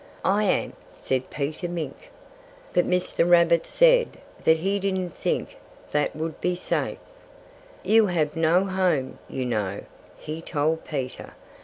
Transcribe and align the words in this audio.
"I 0.25 0.45
am!" 0.45 0.73
said 0.95 1.29
Peter 1.29 1.69
Mink. 1.69 2.09
But 2.73 2.87
Mr. 2.89 3.29
Rabbit 3.29 3.67
said 3.67 4.17
he 4.43 4.79
didn't 4.79 5.11
think 5.13 5.57
that 5.91 6.15
would 6.15 6.41
be 6.41 6.55
safe. 6.55 6.97
"You 7.83 8.07
have 8.07 8.35
no 8.35 8.65
home, 8.65 9.19
you 9.29 9.45
know," 9.45 9.81
he 10.17 10.41
told 10.41 10.85
Peter. 10.85 11.35